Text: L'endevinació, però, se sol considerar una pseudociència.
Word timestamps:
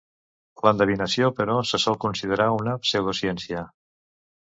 L'endevinació, 0.67 1.29
però, 1.41 1.59
se 1.73 1.81
sol 1.85 2.01
considerar 2.07 2.51
una 2.59 2.77
pseudociència. 2.89 3.67